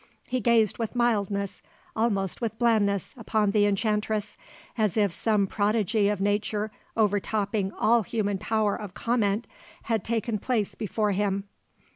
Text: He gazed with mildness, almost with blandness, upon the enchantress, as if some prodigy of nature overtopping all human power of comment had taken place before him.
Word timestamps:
He 0.25 0.39
gazed 0.41 0.79
with 0.79 0.95
mildness, 0.95 1.61
almost 1.95 2.41
with 2.41 2.57
blandness, 2.57 3.13
upon 3.19 3.51
the 3.51 3.67
enchantress, 3.67 4.35
as 4.75 4.97
if 4.97 5.11
some 5.13 5.45
prodigy 5.45 6.09
of 6.09 6.19
nature 6.19 6.71
overtopping 6.97 7.71
all 7.77 8.01
human 8.01 8.39
power 8.39 8.75
of 8.75 8.95
comment 8.95 9.45
had 9.83 10.03
taken 10.03 10.39
place 10.39 10.73
before 10.73 11.11
him. 11.11 11.43